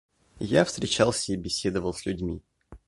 [0.39, 2.41] Я встречался и беседовал с людьми.